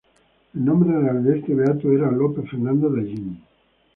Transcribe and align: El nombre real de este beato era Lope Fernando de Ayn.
El 0.55 0.65
nombre 0.65 0.99
real 0.99 1.23
de 1.23 1.37
este 1.37 1.53
beato 1.53 1.91
era 1.91 2.09
Lope 2.09 2.41
Fernando 2.49 2.89
de 2.89 3.01
Ayn. 3.01 3.43